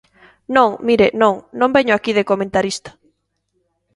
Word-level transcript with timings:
Non, 0.55 0.69
mire, 0.87 1.07
non, 1.21 1.35
non 1.59 1.73
veño 1.77 1.93
aquí 1.95 2.11
de 2.17 2.27
comentarista. 2.31 2.91